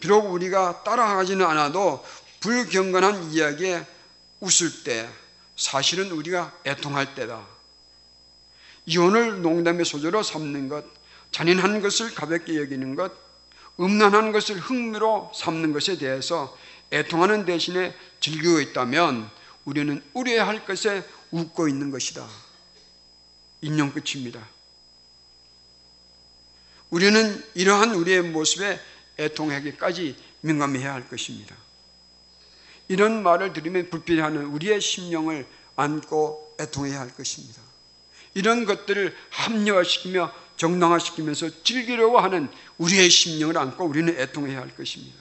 비록 0.00 0.30
우리가 0.30 0.82
따라하지는 0.82 1.44
않아도 1.46 2.04
불경건한 2.40 3.32
이야기에 3.32 3.86
웃을 4.40 4.84
때, 4.84 5.08
사실은 5.56 6.10
우리가 6.10 6.52
애통할 6.66 7.14
때다. 7.14 7.46
이혼을 8.86 9.42
농담의 9.42 9.84
소재로 9.84 10.22
삼는 10.22 10.68
것, 10.68 10.84
잔인한 11.30 11.80
것을 11.80 12.14
가볍게 12.14 12.56
여기는 12.56 12.94
것, 12.94 13.12
음란한 13.78 14.32
것을 14.32 14.58
흥미로 14.58 15.32
삼는 15.34 15.72
것에 15.72 15.96
대해서 15.98 16.56
애통하는 16.92 17.44
대신에 17.44 17.94
즐기고 18.20 18.60
있다면 18.60 19.30
우리는 19.64 20.02
우려야 20.12 20.46
할 20.46 20.64
것에 20.64 21.04
웃고 21.30 21.68
있는 21.68 21.90
것이다. 21.90 22.26
인용 23.62 23.92
끝입니다. 23.92 24.46
우리는 26.90 27.44
이러한 27.54 27.94
우리의 27.94 28.22
모습에 28.22 28.80
애통하기까지 29.18 30.16
민감해야 30.40 30.92
할 30.92 31.08
것입니다. 31.08 31.54
이런 32.88 33.22
말을 33.22 33.52
들으면 33.52 33.88
불필요하는 33.88 34.46
우리의 34.46 34.80
심령을 34.80 35.46
안고 35.76 36.56
애통해야 36.60 36.98
할 36.98 37.14
것입니다. 37.14 37.62
이런 38.34 38.64
것들을 38.64 39.16
합리화시키며 39.30 40.32
정당화시키면서 40.60 41.62
즐기려고 41.64 42.18
하는 42.18 42.50
우리의 42.76 43.08
심령을 43.08 43.56
안고 43.56 43.86
우리는 43.86 44.14
애통해야 44.20 44.60
할 44.60 44.76
것입니다. 44.76 45.16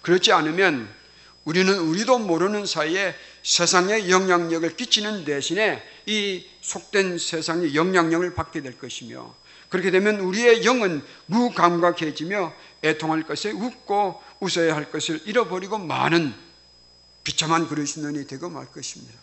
그렇지 0.00 0.30
않으면 0.30 0.88
우리는 1.44 1.76
우리도 1.76 2.20
모르는 2.20 2.64
사이에 2.66 3.16
세상에 3.42 4.08
영향력을 4.08 4.76
끼치는 4.76 5.24
대신에 5.24 5.82
이 6.06 6.46
속된 6.60 7.18
세상의 7.18 7.74
영향력을 7.74 8.32
받게 8.34 8.62
될 8.62 8.78
것이며 8.78 9.34
그렇게 9.68 9.90
되면 9.90 10.20
우리의 10.20 10.64
영은 10.64 11.02
무감각해지며 11.26 12.54
애통할 12.84 13.24
것에 13.24 13.50
웃고 13.50 14.22
웃어야 14.38 14.76
할 14.76 14.88
것을 14.92 15.20
잃어버리고 15.24 15.78
많은 15.78 16.32
비참한 17.24 17.66
그릇이 17.66 18.24
되고 18.28 18.48
말 18.50 18.66
것입니다. 18.66 19.18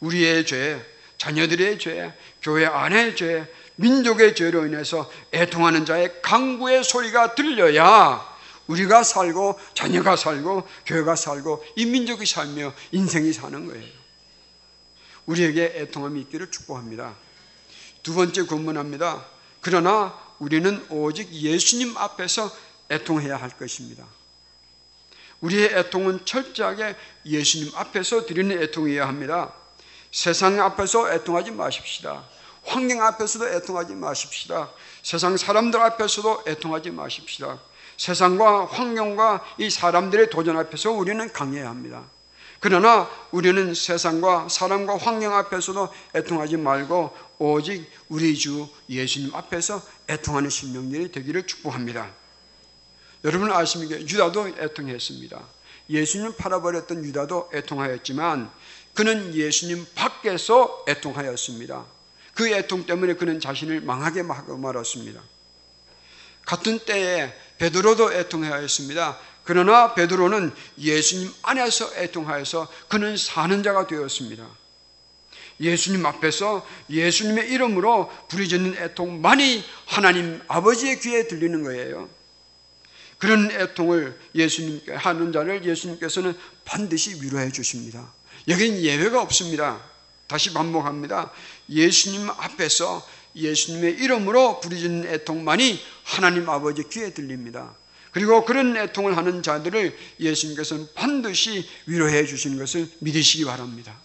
우리의 0.00 0.44
죄, 0.44 0.84
자녀들의 1.18 1.78
죄, 1.78 2.12
교회 2.42 2.66
안의 2.66 3.16
죄, 3.16 3.50
민족의 3.76 4.34
죄로 4.34 4.66
인해서 4.66 5.10
애통하는 5.32 5.84
자의 5.84 6.22
강구의 6.22 6.84
소리가 6.84 7.34
들려야 7.34 8.34
우리가 8.66 9.02
살고 9.02 9.58
자녀가 9.74 10.16
살고 10.16 10.66
교회가 10.86 11.16
살고 11.16 11.64
이 11.76 11.86
민족이 11.86 12.24
살며 12.24 12.72
인생이 12.92 13.32
사는 13.32 13.66
거예요. 13.66 13.84
우리에게 15.26 15.72
애통함이 15.76 16.20
있기를 16.22 16.50
축복합니다. 16.50 17.14
두 18.02 18.14
번째 18.14 18.46
권문합니다. 18.46 19.26
그러나 19.60 20.18
우리는 20.38 20.84
오직 20.90 21.32
예수님 21.32 21.96
앞에서 21.96 22.50
애통해야 22.90 23.36
할 23.36 23.50
것입니다. 23.50 24.04
우리의 25.40 25.70
애통은 25.74 26.24
철저하게 26.24 26.96
예수님 27.26 27.72
앞에서 27.74 28.26
드리는 28.26 28.62
애통이어야 28.62 29.06
합니다. 29.06 29.52
세상 30.14 30.60
앞에서 30.60 31.12
애통하지 31.12 31.50
마십시다. 31.50 32.22
환경 32.62 33.02
앞에서도 33.02 33.48
애통하지 33.48 33.96
마십시다. 33.96 34.70
세상 35.02 35.36
사람들 35.36 35.80
앞에서도 35.80 36.44
애통하지 36.46 36.92
마십시다. 36.92 37.58
세상과 37.96 38.66
환경과 38.66 39.44
이 39.58 39.68
사람들의 39.68 40.30
도전 40.30 40.56
앞에서 40.56 40.92
우리는 40.92 41.32
강해야 41.32 41.68
합니다. 41.68 42.04
그러나 42.60 43.10
우리는 43.32 43.74
세상과 43.74 44.48
사람과 44.48 44.98
환경 44.98 45.34
앞에서도 45.34 45.92
애통하지 46.14 46.58
말고 46.58 47.12
오직 47.38 47.84
우리 48.08 48.36
주 48.36 48.68
예수님 48.88 49.34
앞에서 49.34 49.82
애통하는 50.08 50.48
신명들이 50.48 51.10
되기를 51.10 51.48
축복합니다. 51.48 52.08
여러분 53.24 53.50
아십니까? 53.50 54.00
유다도 54.00 54.46
애통했습니다. 54.60 55.42
예수님 55.90 56.36
팔아버렸던 56.36 57.04
유다도 57.04 57.50
애통하였지만 57.52 58.50
그는 58.94 59.34
예수님 59.34 59.86
밖에서 59.94 60.84
애통하였습니다. 60.88 61.84
그 62.34 62.48
애통 62.48 62.86
때문에 62.86 63.14
그는 63.14 63.40
자신을 63.40 63.80
망하게 63.80 64.22
말았습니다. 64.22 65.20
같은 66.46 66.78
때에 66.80 67.32
베드로도 67.58 68.12
애통하였습니다. 68.12 69.18
그러나 69.44 69.94
베드로는 69.94 70.52
예수님 70.78 71.30
안에서 71.42 71.94
애통하여서 71.96 72.70
그는 72.88 73.16
사는 73.16 73.62
자가 73.62 73.86
되었습니다. 73.86 74.48
예수님 75.60 76.04
앞에서 76.04 76.66
예수님의 76.90 77.50
이름으로 77.50 78.10
부르짖는 78.28 78.76
애통만이 78.76 79.64
하나님 79.86 80.40
아버지의 80.48 81.00
귀에 81.00 81.28
들리는 81.28 81.62
거예요. 81.62 82.08
그런 83.18 83.50
애통을 83.50 84.18
예수님께 84.34 84.94
하는 84.94 85.32
자를 85.32 85.64
예수님께서는 85.64 86.36
반드시 86.64 87.22
위로해 87.22 87.50
주십니다. 87.52 88.12
여기는 88.48 88.82
예외가 88.82 89.22
없습니다. 89.22 89.80
다시 90.26 90.52
반복합니다. 90.52 91.32
예수님 91.68 92.28
앞에서 92.30 93.06
예수님의 93.36 93.94
이름으로 93.94 94.60
부르짖는 94.60 95.12
애통만이 95.12 95.80
하나님 96.04 96.48
아버지 96.48 96.88
귀에 96.88 97.12
들립니다. 97.12 97.74
그리고 98.12 98.44
그런 98.44 98.76
애통을 98.76 99.16
하는 99.16 99.42
자들을 99.42 99.98
예수님께서는 100.20 100.88
반드시 100.94 101.68
위로해 101.86 102.24
주시는 102.26 102.58
것을 102.58 102.88
믿으시기 103.00 103.44
바랍니다. 103.44 103.98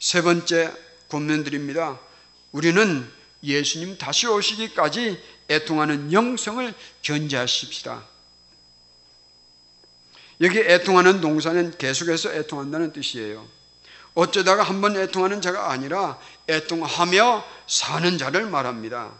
세 0.00 0.20
번째 0.20 0.72
권면드립니다. 1.08 2.00
우리는 2.50 3.08
예수님 3.44 3.98
다시 3.98 4.26
오시기까지 4.26 5.20
애통하는 5.48 6.12
영성을 6.12 6.74
견제하십시다. 7.02 8.11
여기 10.42 10.58
애통하는 10.58 11.20
동사는 11.20 11.78
계속해서 11.78 12.32
애통한다는 12.34 12.92
뜻이에요. 12.92 13.46
어쩌다가 14.14 14.62
한 14.62 14.80
번 14.80 14.96
애통하는 14.96 15.40
자가 15.40 15.70
아니라 15.70 16.18
애통하며 16.48 17.44
사는 17.66 18.18
자를 18.18 18.46
말합니다. 18.46 19.10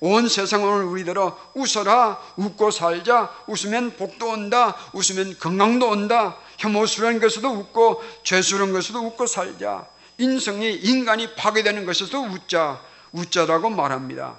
온 0.00 0.28
세상을 0.28 0.84
우리들어 0.84 1.52
웃어라 1.54 2.20
웃고 2.36 2.70
살자 2.70 3.34
웃으면 3.46 3.96
복도 3.96 4.28
온다 4.28 4.76
웃으면 4.92 5.38
건강도 5.38 5.88
온다 5.88 6.38
혐오스러운 6.58 7.20
것에도 7.20 7.50
웃고 7.50 8.02
죄스러운 8.22 8.72
것에도 8.72 9.00
웃고 9.04 9.26
살자 9.26 9.86
인성이 10.18 10.74
인간이 10.74 11.34
파괴되는 11.34 11.84
것에도 11.84 12.22
웃자 12.22 12.80
웃자라고 13.12 13.70
말합니다. 13.70 14.36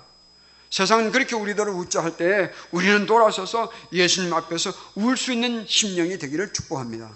세상은 0.71 1.11
그렇게 1.11 1.35
우리들을 1.35 1.71
웃자 1.73 2.01
할 2.01 2.15
때 2.17 2.51
우리는 2.71 3.05
돌아서서 3.05 3.71
예수님 3.91 4.33
앞에서 4.33 4.73
울 4.95 5.15
수 5.17 5.33
있는 5.33 5.65
심령이 5.67 6.17
되기를 6.17 6.53
축복합니다. 6.53 7.11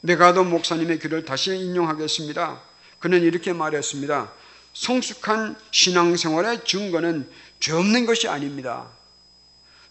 메가도 0.00 0.44
목사님의 0.44 1.00
글을 1.00 1.24
다시 1.24 1.56
인용하겠습니다. 1.56 2.62
그는 3.00 3.22
이렇게 3.22 3.52
말했습니다. 3.52 4.32
성숙한 4.74 5.58
신앙생활의 5.72 6.64
증거는 6.64 7.28
죄 7.58 7.72
없는 7.72 8.06
것이 8.06 8.28
아닙니다. 8.28 8.88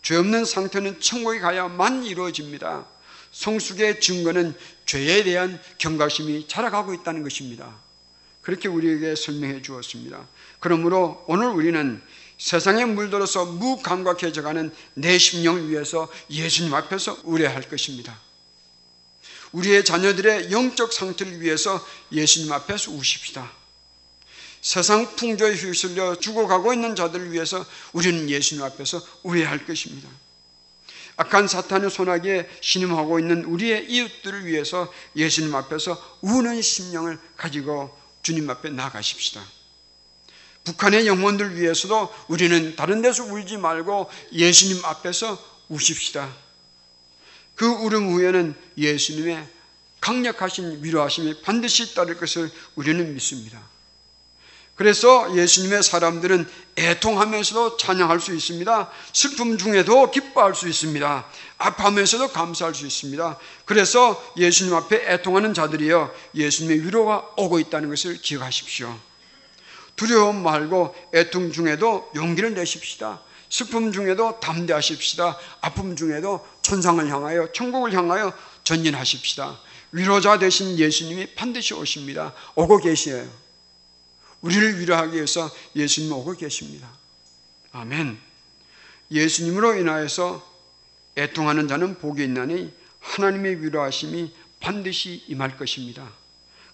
죄 0.01 0.15
없는 0.15 0.45
상태는 0.45 1.01
천국에 1.01 1.39
가야만 1.39 2.05
이루어집니다. 2.05 2.85
성숙의 3.31 3.99
증거는 3.99 4.55
죄에 4.85 5.23
대한 5.23 5.59
경각심이 5.79 6.47
자라가고 6.47 6.93
있다는 6.93 7.23
것입니다. 7.23 7.75
그렇게 8.41 8.69
우리에게 8.69 9.15
설명해 9.15 9.61
주었습니다. 9.63 10.25
그러므로 10.59 11.23
오늘 11.27 11.47
우리는 11.47 12.01
세상에 12.37 12.85
물들어서 12.85 13.45
무감각해져가는 13.45 14.73
내 14.95 15.17
심령 15.17 15.69
위해서 15.69 16.11
예수님 16.29 16.73
앞에서 16.73 17.17
우려할 17.23 17.69
것입니다. 17.69 18.19
우리의 19.51 19.85
자녀들의 19.85 20.51
영적 20.51 20.91
상태를 20.91 21.39
위해서 21.39 21.85
예수님 22.11 22.51
앞에서 22.51 22.91
우십시다. 22.91 23.49
세상 24.61 25.15
풍조에 25.15 25.55
휩쓸려 25.55 26.15
죽어가고 26.15 26.73
있는 26.73 26.95
자들을 26.95 27.31
위해서 27.31 27.63
우리는 27.93 28.29
예수님 28.29 28.63
앞에서 28.63 29.01
우려할 29.23 29.65
것입니다. 29.65 30.09
악한 31.17 31.47
사탄의 31.47 31.89
손아귀에 31.89 32.49
신음하고 32.59 33.19
있는 33.19 33.45
우리의 33.45 33.89
이웃들을 33.89 34.45
위해서 34.45 34.91
예수님 35.15 35.55
앞에서 35.55 36.19
우는 36.21 36.61
심령을 36.61 37.17
가지고 37.37 37.97
주님 38.21 38.49
앞에 38.49 38.71
나가십시다. 38.71 39.41
북한의 40.65 41.07
영혼들 41.07 41.55
위해서도 41.55 42.13
우리는 42.27 42.75
다른 42.75 43.01
데서 43.01 43.23
울지 43.23 43.57
말고 43.57 44.09
예수님 44.33 44.83
앞에서 44.83 45.39
우십시다. 45.69 46.29
그 47.55 47.65
울음 47.65 48.11
후에는 48.11 48.55
예수님의 48.77 49.47
강력하신 50.01 50.83
위로하심이 50.83 51.41
반드시 51.41 51.95
따를 51.95 52.17
것을 52.17 52.51
우리는 52.75 53.13
믿습니다. 53.13 53.61
그래서 54.75 55.35
예수님의 55.37 55.83
사람들은 55.83 56.47
애통하면서도 56.77 57.77
찬양할 57.77 58.19
수 58.19 58.35
있습니다. 58.35 58.91
슬픔 59.13 59.57
중에도 59.57 60.11
기뻐할 60.11 60.53
수 60.53 60.67
있습니다. 60.67 61.25
아파하면서도 61.57 62.27
감사할 62.29 62.75
수 62.75 62.85
있습니다. 62.85 63.39
그래서 63.63 64.21
예수님 64.35 64.73
앞에 64.75 65.13
애통하는 65.13 65.53
자들이여 65.53 66.13
예수님의 66.35 66.85
위로가 66.85 67.29
오고 67.37 67.59
있다는 67.59 67.87
것을 67.89 68.17
기억하십시오. 68.21 68.99
두려움 69.95 70.43
말고 70.43 70.95
애통 71.13 71.51
중에도 71.51 72.09
용기를 72.15 72.53
내십시다. 72.53 73.21
슬픔 73.49 73.91
중에도 73.91 74.39
담대하십시다. 74.39 75.37
아픔 75.61 75.95
중에도 75.95 76.45
천상을 76.61 77.07
향하여 77.09 77.51
천국을 77.53 77.93
향하여 77.93 78.33
전진하십시다. 78.63 79.59
위로자 79.91 80.39
되신 80.39 80.77
예수님이 80.77 81.35
반드시 81.35 81.73
오십니다. 81.73 82.33
오고 82.55 82.79
계시에요. 82.79 83.29
우리를 84.41 84.79
위로하기 84.79 85.15
위해서 85.15 85.49
예수님 85.75 86.11
오고 86.11 86.33
계십니다. 86.33 86.89
아멘. 87.71 88.19
예수님으로 89.11 89.75
인하여서 89.75 90.55
애통하는 91.17 91.67
자는 91.67 91.97
복이 91.99 92.23
있나니 92.23 92.73
하나님의 92.99 93.61
위로하심이 93.61 94.33
반드시 94.59 95.23
임할 95.27 95.57
것입니다. 95.57 96.11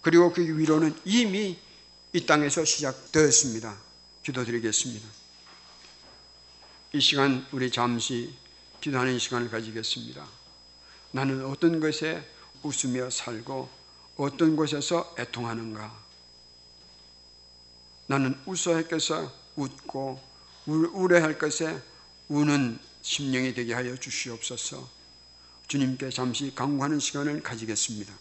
그리고 0.02 0.34
그 0.34 0.42
위로는 0.42 0.96
이미 1.06 1.60
이 2.14 2.26
땅에서 2.26 2.66
시작되었습니다. 2.66 3.78
기도드리겠습니다. 4.24 5.08
이 6.94 7.00
시간 7.00 7.48
우리 7.54 7.72
잠시 7.72 8.36
기도하는 8.82 9.18
시간을 9.18 9.50
가지겠습니다. 9.50 10.28
나는 11.12 11.46
어떤 11.46 11.80
것에 11.80 12.28
웃으며 12.64 13.10
살고 13.10 13.70
어떤 14.18 14.58
곳에서 14.58 15.16
애통하는가? 15.18 16.02
나는 18.08 18.38
웃어야 18.46 18.76
할 18.76 18.90
것에 18.90 19.30
웃고 19.56 20.22
울어야 20.66 21.24
할 21.24 21.38
것에 21.38 21.82
우는 22.28 22.78
심령이 23.02 23.54
되게 23.54 23.74
하여 23.74 23.96
주시옵소서. 23.96 24.90
주님께 25.70 26.10
잠시 26.10 26.54
강구하는 26.54 27.00
시간을 27.00 27.42
가지겠습니다. 27.42 28.14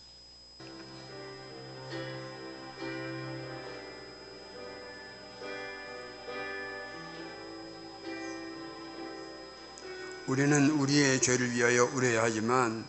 우리는 10.30 10.70
우리의 10.70 11.20
죄를 11.20 11.50
위하여 11.50 11.86
울어야 11.86 12.22
하지만 12.22 12.86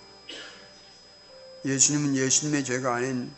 예수님은 1.66 2.16
예수님의 2.16 2.64
죄가 2.64 2.94
아닌 2.94 3.34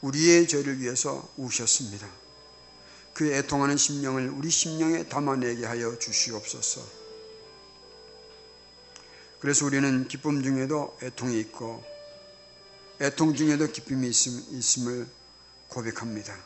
우리의 0.00 0.48
죄를 0.48 0.80
위해서 0.80 1.32
우셨습니다. 1.36 2.08
그 3.14 3.32
애통하는 3.32 3.76
심령을 3.76 4.30
우리 4.30 4.50
심령에 4.50 5.04
담아내게 5.04 5.64
하여 5.64 5.96
주시옵소서. 5.96 6.80
그래서 9.38 9.64
우리는 9.64 10.08
기쁨 10.08 10.42
중에도 10.42 10.98
애통이 11.00 11.38
있고 11.38 11.84
애통 13.00 13.36
중에도 13.36 13.68
기쁨이 13.70 14.08
있음을 14.08 15.06
고백합니다. 15.68 16.36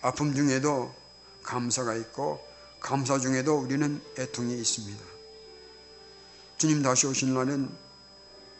아픔 0.00 0.34
중에도 0.34 0.94
감사가 1.42 1.94
있고 1.96 2.49
감사 2.80 3.18
중에도 3.18 3.58
우리는 3.58 4.00
애통이 4.18 4.58
있습니다. 4.58 5.04
주님 6.58 6.82
다시 6.82 7.06
오신 7.06 7.34
날은 7.34 7.70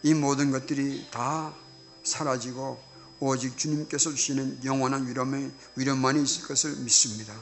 이 0.02 0.14
모든 0.14 0.50
것들이 0.50 1.06
다 1.11 1.54
사라지고 2.04 2.80
오직 3.18 3.59
주님께서 3.59 4.11
주시는 4.11 4.64
영원한 4.64 5.06
위로만, 5.06 5.52
위로만이 5.76 6.22
있을 6.22 6.46
것을 6.46 6.76
믿습니다. 6.76 7.35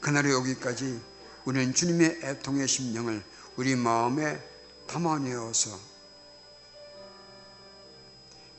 그날에 0.00 0.32
오기까지 0.32 1.00
우리는 1.44 1.74
주님의 1.74 2.20
애통의 2.22 2.68
심령을 2.68 3.24
우리 3.56 3.74
마음에 3.74 4.40
담아내어서 4.86 5.78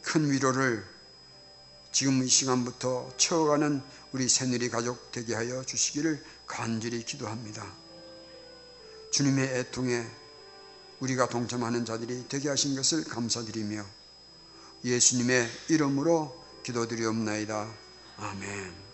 큰 0.01 0.29
위로를 0.29 0.85
지금 1.91 2.23
이 2.23 2.27
시간부터 2.27 3.11
채워가는 3.17 3.81
우리 4.11 4.27
새누리 4.27 4.69
가족 4.69 5.11
되게 5.11 5.35
하여 5.35 5.63
주시기를 5.63 6.23
간절히 6.47 7.03
기도합니다. 7.03 7.71
주님의 9.11 9.59
애통에 9.59 10.05
우리가 10.99 11.29
동참하는 11.29 11.85
자들이 11.85 12.25
되게 12.27 12.49
하신 12.49 12.75
것을 12.75 13.03
감사드리며 13.03 13.85
예수님의 14.83 15.49
이름으로 15.69 16.43
기도드리옵나이다. 16.63 17.71
아멘. 18.17 18.88